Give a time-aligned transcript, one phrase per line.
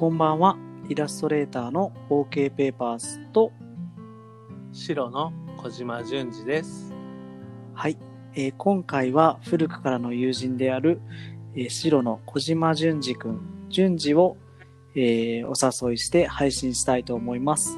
[0.00, 0.56] こんばんは。
[0.88, 3.50] イラストレーターの OK ペーパースと、
[4.70, 6.94] 白の小島淳二です。
[7.74, 7.98] はい、
[8.32, 11.00] えー今回は古くからの友人である、
[11.56, 13.40] えー白の小島淳二くん、
[13.70, 14.36] 淳二を、
[14.94, 17.76] えーお誘いして配信したいと思います。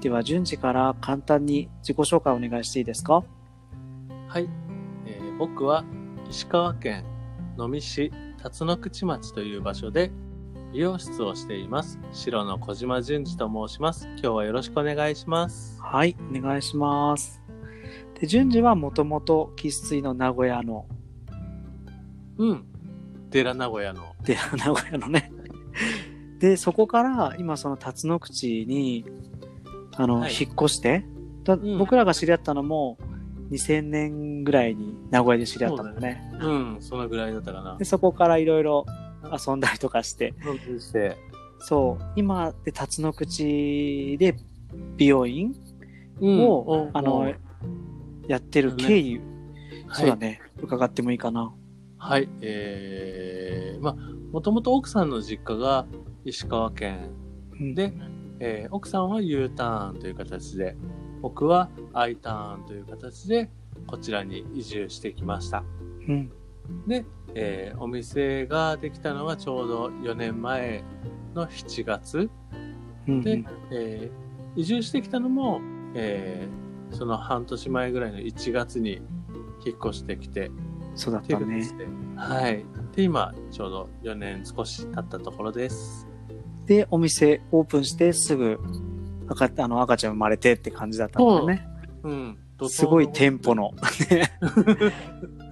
[0.00, 3.24] では、淳二から簡単に自己紹介お願いしていいですか？
[4.28, 4.48] はい、
[5.04, 5.84] えー僕は
[6.30, 7.04] 石川県
[7.56, 10.12] 能美市辰野口町という場所で
[10.76, 11.98] 美容室をしています。
[12.12, 14.06] 白の小島淳二と申します。
[14.08, 15.80] 今日はよろしくお願いします。
[15.80, 17.42] はい、お願いします。
[18.20, 20.84] で、淳二はもともと生粋の名古屋の、
[22.36, 22.66] うん。
[23.30, 24.02] 寺名古屋の。
[24.22, 25.32] で、名古屋のね。
[26.40, 29.06] で、そこから今その辰野口に、
[29.94, 31.06] あの、はい引っ越して、
[31.44, 32.98] だん僕らが知り合ったのも
[33.50, 36.30] 2000年ぐらいに名古屋で知り合ったのね。
[36.38, 37.86] うん、そのぐらいだったかなで、。
[37.86, 38.84] そこからいろいろ
[39.32, 40.34] 遊んだりとかして。
[41.58, 44.36] そう、今で辰野口で
[44.96, 45.54] 美容院
[46.20, 47.32] うんを、あの、
[48.28, 49.20] やってる経緯、
[49.92, 50.20] そうだはい。
[50.20, 51.54] ね、伺ってもいいかな。
[51.98, 52.28] はい。
[52.40, 53.96] えー、まあ、
[54.32, 55.86] もともと奥さんの実家が
[56.24, 57.10] 石川県
[57.60, 57.92] うん、で、
[58.40, 60.76] えー奥さんは U ターンという形で、
[61.22, 63.50] 僕は I ターンという形で、
[63.86, 65.64] こちらに移住してきました。
[66.08, 66.30] うん、
[66.86, 70.82] で、えーお店ができたのがちょうど4年前
[71.34, 72.30] の7月
[73.08, 74.26] うん、で、えー
[74.60, 75.60] 移住してきたのも、
[75.94, 79.02] えーその半年前ぐらいの1月に
[79.64, 80.50] 引っ越してきて、
[80.94, 81.68] そうだったね。
[82.16, 82.64] はい。
[82.94, 86.06] で、今、ちょうど4年少し経ったところです。
[86.64, 88.58] で、お店オープンしてすぐ
[89.28, 91.66] 赤あの赤ちゃん生まれてって感じだったんだよね。
[92.04, 92.38] うん。
[92.68, 93.72] すごい店舗の。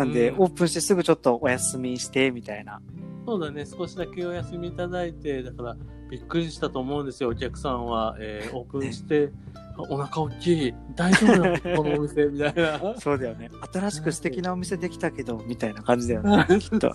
[0.00, 2.80] なんで、うんオープンしてすぐちょっとお休みしてみたいな。
[3.26, 5.76] そうだね、少しだけお休みいただいて、だから
[6.10, 8.16] びっくりしたと思うんですよ、お客さんは。
[8.18, 12.94] えーオープンして、あお腹大きい、大丈夫なの このお店みたいな。
[12.98, 13.50] そうだよね。
[13.72, 16.46] 新しく素敵なお店できたけど、みたいな感じだよね。
[16.58, 16.88] きっと。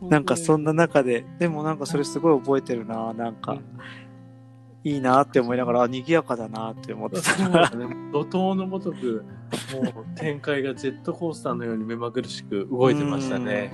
[0.00, 3.12] うなんかそんな中で、でもなんかそれすごい覚えてるな。
[3.12, 3.58] なんか、
[4.84, 7.36] いいなって思いながら、あ賑やかだなって思ってた。
[7.76, 9.24] ね、怒涛のごとく、
[9.94, 13.72] もう展開がジェットコースターのように目まぐるしく動いてましたね。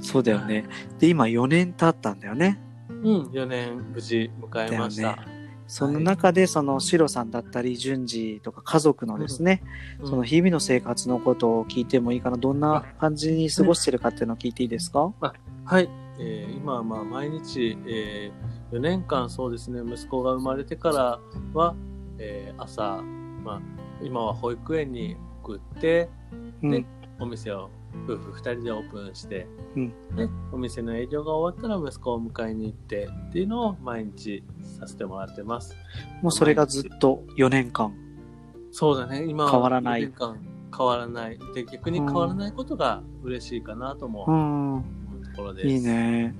[0.00, 0.66] そうだよね。
[0.98, 2.60] で、今4年経ったんだよね。
[2.88, 5.02] うん、4年無事迎えました。
[5.02, 5.16] だよ
[5.66, 9.62] その中で、その、シロさんだったり、順次とか家族のですね、
[10.00, 12.36] うんその日々の生活のことを聞いてもいいかな。
[12.36, 15.10] どんな感じに過ごしてるかっていうのを聞いていいですか？
[15.64, 15.88] はい、
[16.18, 18.30] えー今はまあ毎日、え
[18.72, 21.20] 4年間そうですね息子が生まれてから
[21.52, 21.74] は、
[22.18, 23.02] えー朝、
[23.44, 23.60] まあ、
[24.02, 26.08] 今は保育園に送ってで
[26.62, 26.86] うん。
[27.20, 27.70] お店を
[28.04, 29.46] 夫婦2人でオープンして、
[29.76, 34.42] うんでお店の営業が終わったら息子を迎えに行ってっていうのを毎日
[34.78, 35.76] させてもらってます
[36.20, 37.94] もうそれがずっと4年間。
[38.72, 40.38] そうだね今は変わらない4年間
[40.76, 44.72] 変わらないで逆に変わらないことが嬉しいかなともうん。
[44.74, 44.84] 思
[45.20, 46.34] うところです、いいね。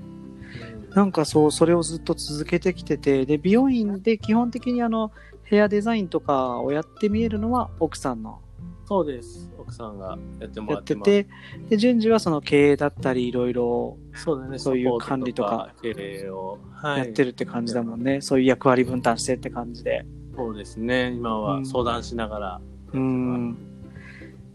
[0.93, 5.11] うんなんかそう、それをずっと続けてきてて、で、美容院で基本的にあの、
[5.43, 8.39] ヘアデザインとかをやって見えるのは奥さんの
[8.85, 9.49] そうです。
[9.57, 11.27] 奥さんがやってもやらっててて、
[11.69, 14.59] で、順次はその経営だったり、いろいろそうだね。
[14.59, 16.99] そういう管理とか経営を、はい。
[16.99, 18.21] やってるって感じだもんね。
[18.21, 20.05] そういう役割分担してって感じで。
[20.35, 21.11] そうですね。
[21.11, 22.61] 今うんは相談しながら。
[22.93, 23.57] うん。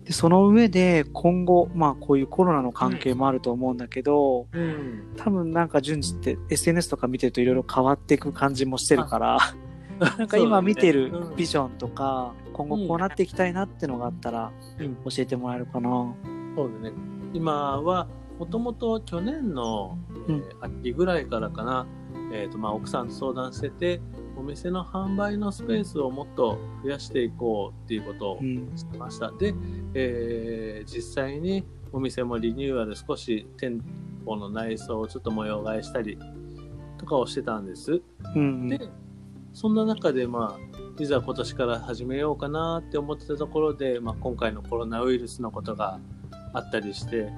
[0.08, 5.12] で、その上で今後、まあこういうコロナの関係もあると思うんだけど、うん。
[5.18, 9.38] 多分なんか順次って SNS とか見てるといろいろ変わっていく感じもしてるから、
[10.00, 16.14] なんか今見てるビジョンとか、今後こうなっていきたいなってのがあったらうん教えてもらえるかな。
[16.56, 16.96] そうだね。
[17.34, 18.08] 今は、
[18.38, 19.98] もともと去年の、
[20.28, 21.86] えー秋ぐらいからかな、
[22.32, 24.00] えっ、と、まあ、奥さんと相談してて、
[24.38, 28.72] お店の販売のスペースをもっと増やしていこうっていうことをうん。
[28.76, 29.32] してました。
[29.32, 29.54] で、
[29.94, 33.82] えー実際にお店もリニューアル少し店
[34.24, 36.18] 舗の内装をちょっと模様替えしたり
[36.98, 38.00] とかをしてたんです。
[38.34, 38.68] うん。
[38.68, 38.78] で、
[39.52, 45.98] そんな中でまあ、いざ今年から始めようかなって思ってたところで、まあ、今回のコロナウイルスのことが
[46.52, 47.32] あったりして、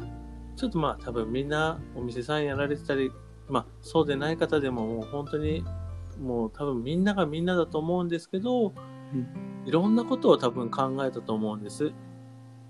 [0.57, 3.11] ちょっとまあ多分みんなお店さんやられてたり、
[3.49, 5.65] まあそうでない方でももう本当に
[6.21, 9.27] もう多分みんながみんなだと思うんですけど、うん。
[9.67, 11.93] いろんなことを多分考えたと思うんです。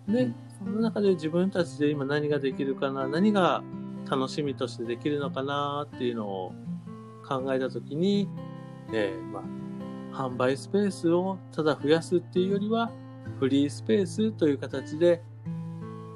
[0.08, 0.34] で、うん。
[0.58, 3.62] その中で自分たちで今何ができるかな、何が
[4.08, 6.52] 楽しみとしてできるのかなっていうのを
[7.28, 8.28] 考えたときに、
[8.92, 9.42] えーま
[10.12, 12.90] あ、販売スペースをただ増やすっていうよりは、
[13.38, 15.22] フリースペースという形で、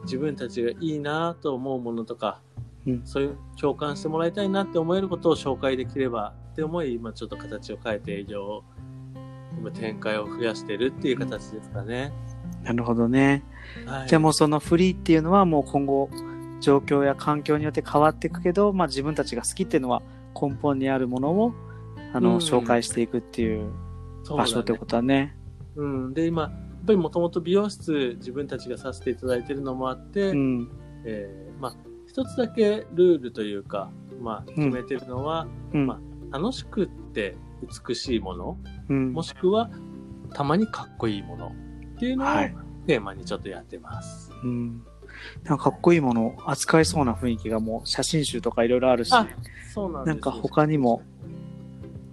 [0.05, 2.41] 自分たちがいいなと思うものとか、
[2.87, 3.03] うん。
[3.05, 8.65] そういう共感してもらいたいなって思えることを紹介できればって思い、今ちょっと形を変えて営業を、
[9.59, 12.13] 今展開を増やしてるっていう形ですかね。
[12.63, 13.43] なるほどね。
[13.87, 16.09] はい、じゃあもうそのフリーっていうのはもう今後、
[16.61, 20.01] 状況や環境によって変わっていくけど、まあ自分たちが好きっていうのは
[20.41, 21.53] 根本にあるものを、
[22.13, 23.73] あの、うん紹介していくっていう
[24.29, 25.37] 場所ってことだね。
[25.75, 26.15] うん。
[26.15, 26.53] で、今、やっ
[26.87, 30.71] ぱりもともと美容室自分たちがさせていただいてるのもあって、うん。
[31.05, 31.77] えーまあ、
[32.07, 33.91] 一つだけルールというか、
[34.23, 35.87] まあ、決めてるのは、うん。
[35.87, 36.01] ま
[36.35, 37.37] 楽しくって
[37.87, 38.59] 美しいもの、
[38.89, 39.23] うんも。
[39.23, 39.71] しくは
[40.33, 41.53] たまにかっこいいもの
[41.97, 42.55] っていうのをはい
[42.89, 44.31] テーマにちょっとやってます。
[44.43, 44.85] うん。
[45.45, 49.27] なんかかっこいいものを扱いそうな雰囲気がもう写真集とかいろいろあるし、あ
[49.73, 51.03] そうなんなんか他にも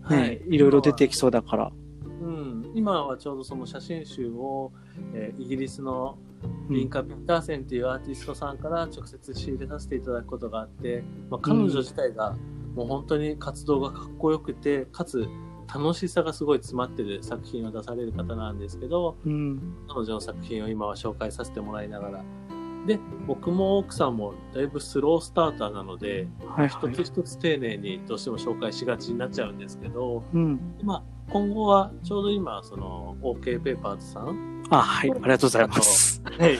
[0.09, 1.71] ね、はいい、ろいろ出てきそうだから。
[2.21, 4.71] うん、今はちょうどその写真集を、
[5.13, 6.18] えーイギリスの
[6.69, 12.35] うんリンカ・ピッターセンっていうアーティストさんから直接仕入れさせていただくことがあって、まあ、彼女自体が
[12.75, 15.27] もう本当に活動がかっこよくてかつ
[15.73, 19.75] 楽しさがすごい詰まってる作品を出される方なんですけどうん。
[19.88, 22.23] 彼女の作品を今は紹介させてもらいながら
[22.85, 26.91] で僕も奥さんもだいぶスロースターターなのではいはい。
[26.94, 30.59] 一つ一つ丁寧にどうしても紹介しがちになっちゃうんですけど、うん。
[30.83, 34.63] まあ、今後はちょうど今その OK ペーパーズさん？
[34.71, 35.12] あ、はい。
[35.12, 36.23] ありがとうございます。
[36.23, 36.57] はい、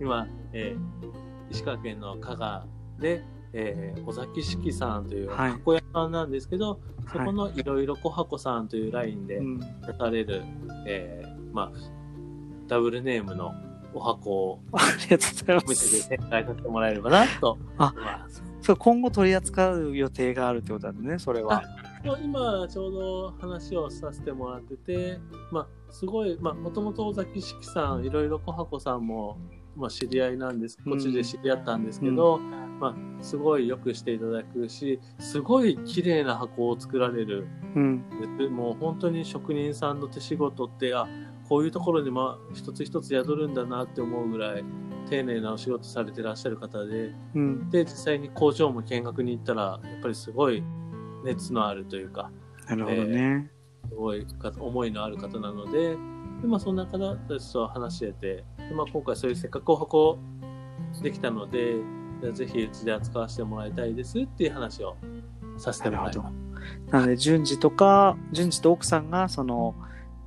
[0.00, 1.12] 今、えー
[1.50, 2.64] 石川県の加賀
[2.98, 6.80] で、えー尾崎式さんというはい箱屋さんなんですけど、
[7.12, 9.58] そこのいろいろ小箱さんというラインでうん。
[9.60, 9.66] 出
[9.98, 10.42] される、
[10.86, 11.78] えーまあ、
[12.68, 13.52] ダブルネームの
[13.94, 15.86] お箱を ありがとうございおます。
[15.92, 17.94] 店で展開させてもらえればなとあ。
[18.62, 21.62] そう、今後取り扱う予定があるってことだね、それは。
[22.24, 25.18] 今ちょうど話をさせてもらってて、
[25.52, 29.36] まあ、すごい、まあ、もともと尾崎式さん、いろいろ小箱さんも、
[29.76, 30.78] まあ、知り合いなんです。
[30.84, 37.46] こっちで知り合ったんですけど、まあ、すごいよくしていただくし、すごい綺麗な箱を作られる。
[37.74, 38.04] うん。
[38.38, 41.06] でもう本当に職人さんの手仕事って、あ、
[41.48, 44.64] こういうところにまあ、一つ一つ宿るんだなって思うぐらい、
[45.08, 47.70] 丁寧なお仕事されてらっしゃる方で、うん。
[47.70, 50.62] で、実際に工場も見学に行ったら、やっぱりすごい
[51.24, 52.30] 熱のあるというか、
[52.68, 53.50] なるほどね。
[53.88, 55.96] すごいか思いのある方なので、
[56.42, 60.18] でまあ、そんな方たちと話してて、でまあ、今回そういうせっかくお箱
[61.02, 61.76] できたので、
[62.20, 64.96] じゃあぜひうちで扱わせてもらいたいですっていう話を
[65.58, 66.52] させてもらいます。
[66.90, 69.74] なので、順次とか、順次と奥さんが、その、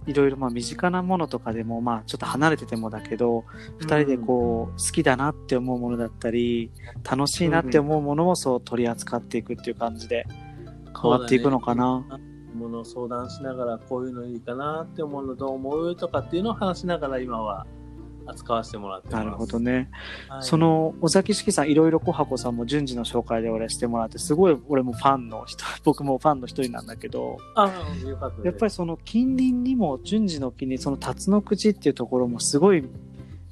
[0.06, 3.46] いろいろまあ身近なものとかでも、まあちょっと離れててもだけど、
[3.80, 6.72] 二人でこう、好きだなって思うものだったり、
[7.10, 10.28] 楽しいなって思うものをそう取り扱っていくっていう感じで
[11.02, 12.04] 変わっていくのかな。
[12.56, 17.68] ものを相談しながらこういうのいいかなって思うのどう思うとかっていうのを話しながら今は
[18.28, 19.24] 扱わせてもらってます。
[19.24, 19.90] なるほどね。
[20.30, 27.70] はいその、尾崎式さん、いろいろ小箱さんも順次の紹介で俺してもらって、すごい俺もファンの人、 僕もファンの一人なんだけど、あ
[28.20, 28.44] かった。
[28.44, 32.84] やっぱりその近隣にも順次の近隣、その辰の口っていうところもすごい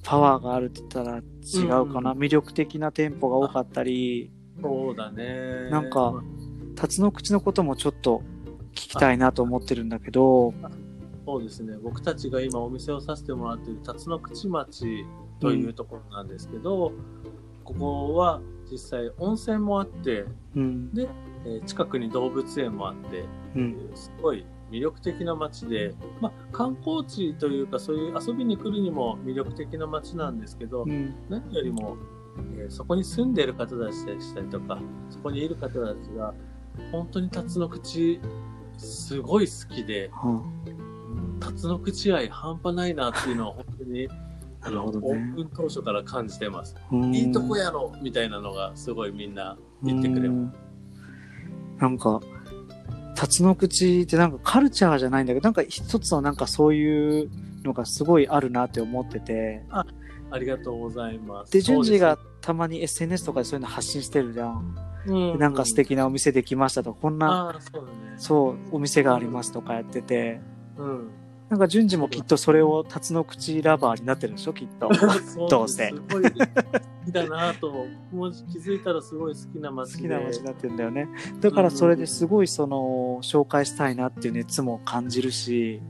[0.04, 2.12] パワーがあるって言ったら違うかな。
[2.12, 4.32] うん魅力的な店舗が多かったり、
[4.62, 5.70] そうだね。
[5.70, 6.24] なんか
[6.76, 8.22] 辰の口のこともちょっと
[8.72, 10.54] 聞きたいなと思ってるんだけど、
[11.26, 11.78] そうですね。
[11.82, 15.06] 僕たちが今お店をさせてもらっている辰野口町
[15.40, 16.92] というところなんですけど、
[17.64, 20.26] ここは実際温泉もあって、
[20.56, 21.08] うん、で、
[21.46, 23.26] えー近くに動物園もあって、
[23.56, 31.98] うん、すごい魅力的な街で、まあ、観光地というかそういう遊びに来るにも魅力的な街なんですけど、うん、何よりも、
[32.58, 36.34] えーそこに住んでる方たちでしたりとか、そこにいる方たちが、
[36.92, 38.20] 本当に辰野口、
[38.78, 40.42] すごい好きで、は
[41.44, 44.08] 辰野口愛半端ないなっていうのは本当に、
[44.62, 46.76] あの、なるほどねオープン当初から感じてます。
[47.12, 50.58] いいとこやろみたいなのがすごいみんな言ってくれます。
[51.78, 51.82] す。
[51.82, 52.22] なんか、
[53.16, 57.30] 辰の口ってなんかカルチャーじゃないんだけど、なんか一つのなんかそういう
[57.64, 59.86] のがすごいあるなって思ってて、あ
[60.38, 61.52] りがとうございます。
[61.52, 64.76] で、順次がそたまに SNS とかでそういうの発信してるじゃん。
[65.06, 68.16] うです、うなんか素敵なお店できましたとか、こんな、ああ、そうだね。
[68.18, 70.42] そう、お店がありますとかやってて、
[70.78, 71.10] うん。
[71.50, 74.90] なんか順次もきっとそれを辰の口ラバーになってるでしょ、きっと。
[75.50, 76.30] どうせすごい好
[77.06, 77.72] きだなと、
[78.12, 80.02] もう気づいたらすごい好きな好街で。
[80.04, 81.08] きな街になってるんだよね。
[81.42, 85.82] だからそれですごいその、紹介したいなっていう熱も感じるし、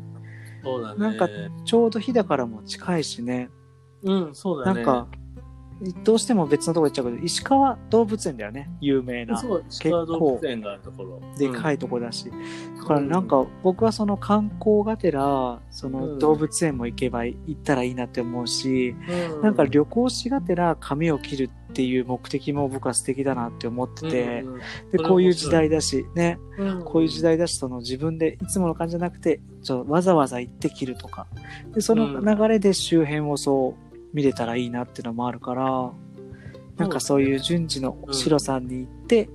[0.64, 1.00] そうだね。
[1.00, 1.30] なんか
[1.66, 3.50] ちょうど日だからも近いしね、
[4.04, 4.82] うん、そうだね。
[4.82, 5.08] なんか、
[6.04, 8.70] どうしても別のとこ行っちゃうけど、石川動物園だよね。
[8.80, 9.38] 有名な。
[9.38, 11.22] そう、石川動物園があるところ。
[11.38, 11.74] でかい。
[11.74, 12.32] いとこだし。
[12.78, 18.96] だからなんか僕はその観光がてら、その動物園も行けば行ったらいいなって思うし、
[19.40, 24.60] うなんか旅行しがてら髪を切るっていう目的も僕は素敵だなって思ってて、うんうん
[24.92, 31.28] で、こういう時代だし、ね、うんこういう時代だし、その自分でいつもの感じじゃなくて、ちょわざわざ行って切るとか。
[31.74, 35.92] で、その流れで周辺をそう見れたらいいなっていうのもあるから、
[36.78, 39.30] なんかそういう順次のシロさんに行って、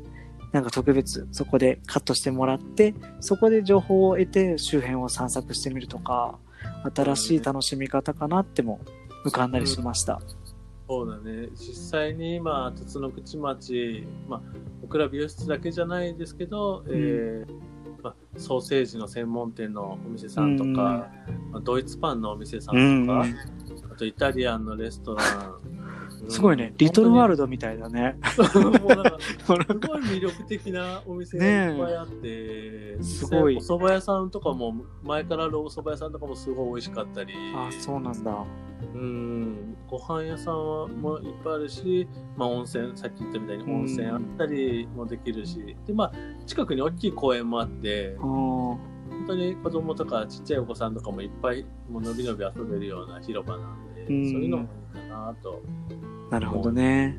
[0.53, 6.39] なんか特別そこでカットしてもらって、そこで情報を得て周辺を散策してみるとか、
[6.95, 8.81] 新しい楽しみ方かなっても
[9.25, 10.21] 浮かんだりしました。
[10.89, 11.49] そうだね。
[11.55, 14.43] 実際に今、辰野口町、まあ、
[14.83, 21.11] オクラ美容室だけじゃないですけど、えーまあ、ソーセージの専門店のお店さんとか、
[21.51, 23.25] まあ、ドイツパンのお店さんとか、あ
[23.99, 25.61] とイタリアンのレストラン。
[25.73, 25.78] うん
[26.28, 26.75] すごいね。
[26.76, 28.19] リトルワールルドみたいだね。
[28.52, 28.61] ド。
[28.61, 34.75] も うなんか、すごい魅力的なお店がいっぱいあって、すごいお蕎麦屋さんとかも、
[35.05, 38.45] 前からあるお蕎麦屋さんとかもすごい美味しかったり、あ、そうなんだ。
[38.95, 46.12] うん、ご飯屋さんはもいっぱいあるし、まあ温泉、さっき言ったみたいに温泉あったりもできるし、で、まあ、
[46.47, 48.76] 近くに大きい公園もあって、あ
[49.29, 54.31] 当に子供とかちっちゃいお子さんとかもいっぱい、もうのびのび遊べるような広場なんで、うん。
[54.31, 54.63] そういうのも
[54.95, 55.63] いいかなと。
[56.31, 57.19] なるほどね。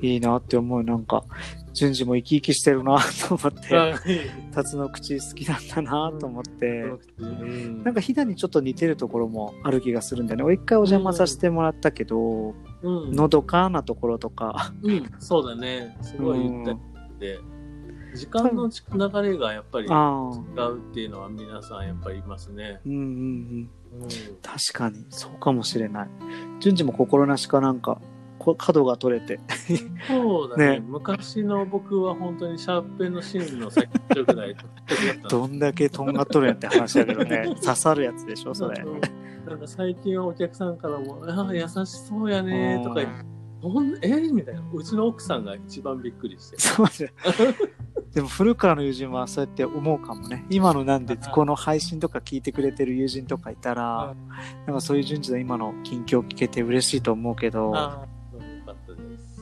[0.00, 0.06] うん。
[0.06, 0.82] いいなって思う。
[0.82, 1.24] なんか、
[1.72, 3.94] 順次も生き生きしてるなと思って、はい。
[4.52, 6.84] タツの口好きなんだなと思って、
[7.18, 7.84] うん。
[7.84, 10.44] なんかひだにちょっと似てるところもある気がするんだよね。
[10.44, 15.96] 俺一回お邪魔させてもらったけど、うん、のどかなところとか、うん、そうだね。
[16.02, 16.78] すごい言ったり
[17.20, 17.38] で、
[18.14, 22.80] 時間の流れがやっぱり違ああ、うっていうのは皆さんやっぱりいますね。
[22.86, 23.70] うんうんうん。
[24.02, 24.08] うん
[24.42, 26.08] 確かに、そうかもしれない。
[26.60, 28.00] 順次も心なしかなんか、
[28.38, 29.40] こ角が取れて。
[30.08, 37.54] そうだねね昔の僕は本当にシャープペンの芯の先っちょぐらいだったどんだけとんがっとるんやって話だけどね。
[37.60, 38.82] 刺さるやつでしょ、それ。
[39.46, 43.24] なんか最近はお客さんからも「あ優しそうやね」とか言って
[43.62, 47.10] ほん「えみたいなうちの奥さんが一番びっくりしてそうじゃん。
[48.14, 50.44] でも古くからの友人はそうやって思うかもね。
[50.50, 54.14] 今のなんでこの配信とか聞いてくれてる友人とかいたら、
[54.66, 57.72] なんかそういう順次の今の近況聞けて嬉しいと思うけど、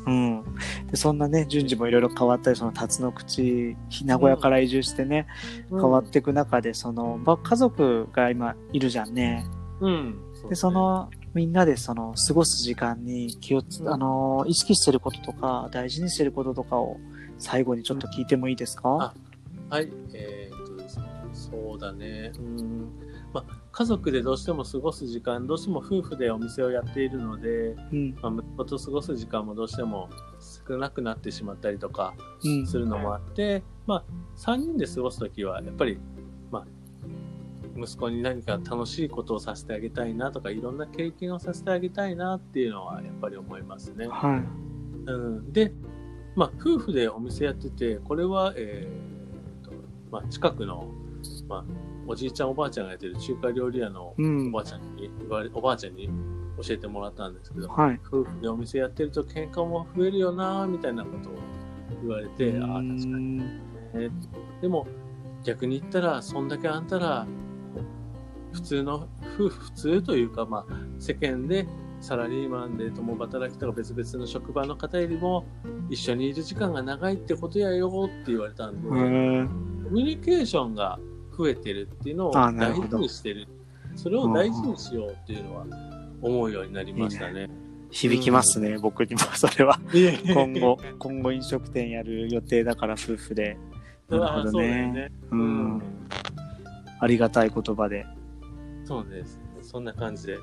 [0.08, 0.44] うん。
[0.90, 5.26] でそんなね、順次もいろいろ変わったり、その辰の口、名古屋から移住してね、
[5.70, 9.44] 変わっていく中で、その、ば家族が今いるじゃんね。
[9.80, 10.18] うん。
[10.48, 13.88] で、その、みんなでその、過ごす時間に気をつ、うん。
[13.92, 16.96] あの、意識してることとか、大事にしてることとかを、
[17.38, 19.14] 最後にちょっと聞いてもいいですか、
[19.71, 22.33] はい、えーっとですね、そうだね。
[22.38, 22.88] うん。
[23.33, 28.16] まあ、家族でどうしても過ごす時間、どうしても夫婦でお店をやっているので、うん。
[28.21, 30.09] まあ、息子と過ごす時間もどうしても
[30.66, 32.14] 少なくなってしまったりとか
[32.45, 32.66] うん。
[32.66, 34.04] するのもあって、まあ、
[34.37, 35.99] 3人で過ごすときは、やっぱり、
[36.50, 36.66] まあ、
[37.78, 44.09] 息子に何か楽しいことをさせてあげたいなとか、いろんな経験をさせてあげたいなっていうのは、やっぱり思いますね。
[44.09, 45.11] はい。
[45.11, 45.73] うん、で、
[46.37, 49.73] まあ、夫婦でお店やってて、これは、えーと
[50.11, 50.88] まあ、近くの、
[51.49, 51.64] まあ、
[52.06, 54.61] おじいちゃんおばあちゃんがやってる中華料理屋のうんおば。
[54.61, 56.08] あちゃんに言われ、おばあちゃんに
[56.62, 58.00] 教えてもらったんですけど、はい。
[58.06, 61.32] 夫婦でお店やってると喧嘩も増えるよなみたいなことを
[62.02, 63.38] 言われて、ああ、確かにに。
[63.38, 64.11] ね。
[64.61, 64.87] でも、
[65.44, 67.26] 逆に言ったら、そんだけあんたら、
[68.52, 71.66] 普通の、夫婦、普通というか、まあ、世間で
[72.00, 75.44] サラリーマンで共働きとか別々の職場の方よりも、
[75.90, 80.98] 一緒にいる時間が長いってことやよって言われたんで、コミュニケーションが
[81.36, 83.48] 増えてるっていうのを大事にしてる。
[83.96, 85.66] それを大事にしようっていうのは
[86.22, 87.50] 思うようになりましたね。
[87.90, 89.80] 響きますね、僕にも、 それは。
[89.92, 93.58] 今後、今後飲食店やる予定だから夫婦で。
[94.08, 94.92] なるほどね。
[94.92, 95.12] ね。
[95.30, 95.82] ううんん。
[97.00, 98.06] ありがたい言葉で。
[98.84, 99.40] そうです。
[99.62, 100.38] そんな感じで。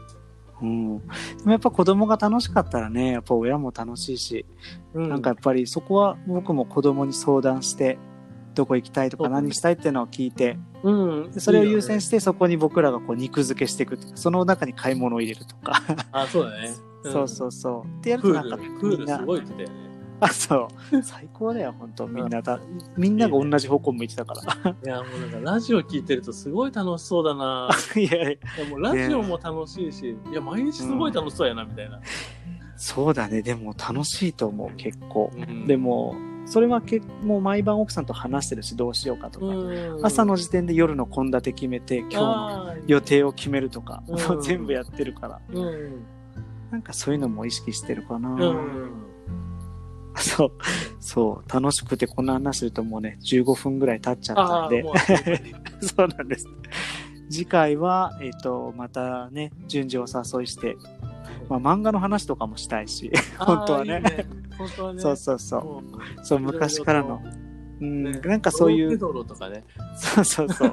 [0.62, 1.00] うん。
[1.00, 1.04] で
[1.46, 4.46] もやっぱ子供が楽しかったらね、やっぱ親も楽しいし、
[4.94, 7.98] うなんかやっぱりそこは僕も子供に相談して、
[8.54, 10.92] どこ行きたいとか何したいっていうのを聞いて、う
[11.28, 15.82] んでそれを優先してそこに僕らがこう肉付けしていくその中に買い物を入れるとか。
[16.12, 16.74] あ、そうだね。
[17.04, 18.00] そうそうそう。
[18.00, 19.85] ってやるとなんかみんなルす、ごい言ってたよね。
[20.26, 21.02] あ、そう。
[21.04, 22.60] 最高だよ、本当みんなだ、
[22.98, 24.72] みんなが同じ方向向いてたから。
[24.72, 32.00] いや、もうなんかラジオ聞いてるとすごい楽しそうだな いやいや、もうラジオも楽しいし、いや、毎日すごい楽しそうやな、みたいな。
[32.78, 33.42] そうだね。
[33.42, 35.32] でも楽しいと思う、結構。
[35.36, 36.16] うんで、も、
[36.46, 39.46] それは結もう毎晩奥さんと話してるし、どうしようかとか。
[39.48, 45.42] うん朝の時点で夜の献立決めて、今日の予定を決めるとか、うんもう全部やってるから。
[45.52, 46.06] うん。
[46.72, 48.30] なんかそういうのも意識してるかな。
[48.30, 48.92] うん。
[50.20, 50.52] そう、
[51.00, 54.84] そう、楽しくてこんな話するともうね、15分ぐらい経っちゃったんで。
[55.82, 56.48] そうなんです。
[57.30, 60.78] 次回は、えっ、と、またね、順次お誘いして、
[61.50, 64.02] まあ漫画の話とかもしたいし、本当はね。
[64.18, 65.02] いい本当はね。
[65.02, 65.84] そうそうそう、も
[66.24, 67.22] そう、昔からの、
[67.82, 68.20] うん、ね。
[68.20, 69.64] なんかそういう、ドロとかね。
[69.98, 70.70] そうそうそう、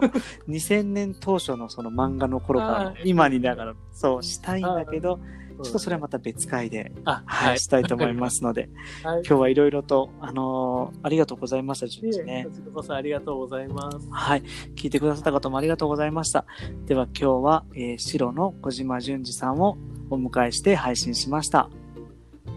[0.48, 5.18] 2000年当初のその漫画の頃から今にながら、そう、したいんだけど、
[5.62, 6.02] ちょっとそれはも。
[6.02, 8.68] また別回で、あ、はい、したいと思いますので、
[9.02, 9.22] はい。
[9.26, 12.54] 今日はいろいろと、あのーありがとうございました、順次ねこ。
[12.54, 14.08] ちらこそありがとうございます。
[14.10, 14.42] はい。
[14.74, 16.44] 聞いてくださった方もありがとうございました。
[16.86, 19.76] では今日は、えー白の小島淳二さんを
[20.10, 21.70] お迎えして配信しました。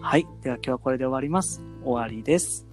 [0.00, 0.26] はい。
[0.42, 1.62] では今日はこれで終わります。
[1.84, 2.65] 終わりです。